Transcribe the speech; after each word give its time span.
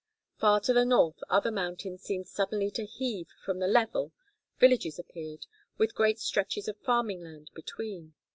Far 0.39 0.59
to 0.61 0.73
the 0.73 0.83
north 0.83 1.17
other 1.29 1.51
mountains 1.51 2.01
seemed 2.01 2.25
suddenly 2.27 2.71
to 2.71 2.87
heave 2.87 3.27
from 3.45 3.59
the 3.59 3.67
level, 3.67 4.11
villages 4.57 4.97
appeared, 4.97 5.45
with 5.77 5.93
great 5.93 6.17
stretches 6.19 6.67
of 6.67 6.79
farming 6.79 7.21
land 7.21 7.51
between. 7.53 8.15